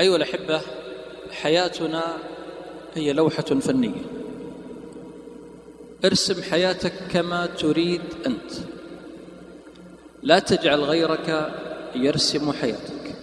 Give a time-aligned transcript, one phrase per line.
[0.00, 0.60] أيها الأحبة
[1.42, 2.02] حياتنا
[2.94, 4.02] هي لوحة فنية.
[6.04, 8.52] ارسم حياتك كما تريد أنت.
[10.22, 11.52] لا تجعل غيرك
[11.94, 13.14] يرسم حياتك.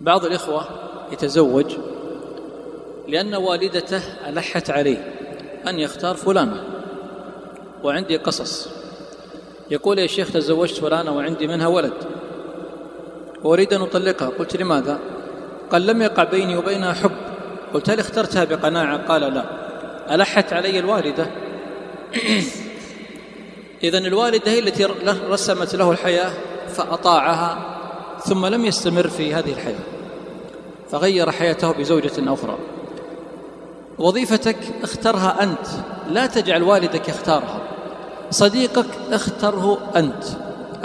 [0.00, 0.68] بعض الإخوة
[1.12, 1.76] يتزوج
[3.08, 5.14] لأن والدته ألحت عليه
[5.68, 6.64] أن يختار فلانة.
[7.82, 8.68] وعندي قصص.
[9.70, 12.09] يقول يا شيخ تزوجت فلانة وعندي منها ولد.
[13.44, 14.28] وأريد أن أطلقها.
[14.28, 14.98] قلت لماذا؟
[15.70, 17.10] قال لم يقع بيني وبينها حب.
[17.74, 19.44] قلت هل اخترتها بقناعة؟ قال لا.
[20.14, 21.26] ألحت علي الوالدة.
[23.82, 24.84] إذا الوالدة هي التي
[25.28, 26.32] رسمت له الحياة
[26.68, 27.58] فأطاعها
[28.24, 29.78] ثم لم يستمر في هذه الحياة.
[30.90, 32.58] فغير حياته بزوجة أخرى.
[33.98, 35.66] وظيفتك اخترها أنت.
[36.10, 37.60] لا تجعل والدك يختارها.
[38.30, 40.24] صديقك اختره أنت.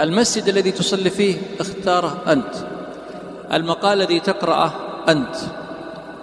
[0.00, 2.54] المسجد الذي تصلي فيه اختاره أنت.
[3.52, 4.72] المقال الذي تقرأه
[5.08, 5.36] أنت.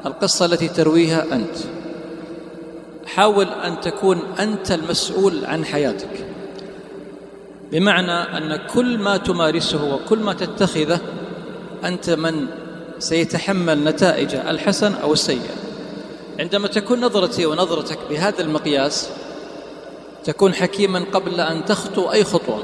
[0.05, 1.57] القصة التي ترويها أنت.
[3.05, 6.27] حاول أن تكون أنت المسؤول عن حياتك.
[7.71, 10.99] بمعنى أن كل ما تمارسه وكل ما تتخذه
[11.83, 12.47] أنت من
[12.99, 15.41] سيتحمل نتائج الحسن أو السيء
[16.39, 19.09] عندما تكون نظرتي ونظرتك بهذا المقياس
[20.23, 22.63] تكون حكيما قبل أن تخطو أي خطوة.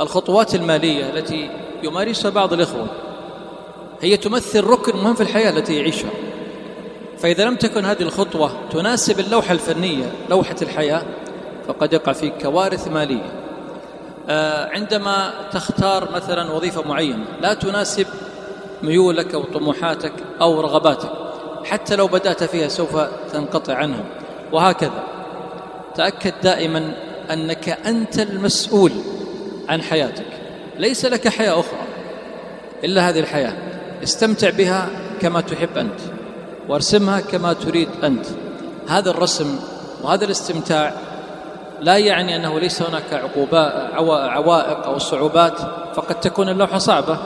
[0.00, 1.50] الخطوات المالية التي
[1.82, 2.86] يمارسها بعض الإخوة.
[4.00, 6.10] هي تمثل ركن مهم في الحياة التي يعيشها.
[7.18, 11.02] فإذا لم تكن هذه الخطوة تناسب اللوحة الفنية لوحة الحياة
[11.68, 13.32] فقد يقع فيك كوارث مالية.
[14.28, 18.06] آه، عندما تختار مثلا وظيفة معينة لا تناسب
[18.82, 21.10] ميولك أو طموحاتك أو رغباتك.
[21.64, 22.96] حتى لو بدأت فيها سوف
[23.32, 24.04] تنقطع عنها.
[24.52, 25.04] وهكذا.
[25.94, 26.94] تأكد دائما
[27.30, 28.92] أنك أنت المسؤول
[29.68, 30.26] عن حياتك.
[30.78, 31.80] ليس لك حياة أخرى
[32.84, 33.52] إلا هذه الحياة.
[34.02, 34.88] استمتع بها
[35.20, 36.00] كما تحب أنت.
[36.68, 38.26] وارسمها كما تريد أنت.
[38.88, 39.58] هذا الرسم
[40.02, 40.92] وهذا الاستمتاع
[41.80, 43.30] لا يعني أنه ليس هناك
[44.08, 45.58] عوائق أو صعوبات.
[45.94, 47.18] فقد تكون اللوحة صعبة.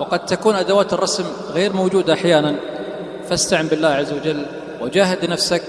[0.00, 2.54] وقد تكون أدوات الرسم غير موجودة أحيانا.
[3.28, 4.46] فاستعن بالله عز وجل
[4.80, 5.62] وجاهد نفسك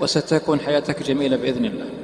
[0.00, 2.03] وستكون حياتك جميلة بإذن الله.